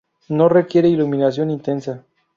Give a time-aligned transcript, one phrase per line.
[0.29, 2.03] No requiere iluminación intensa.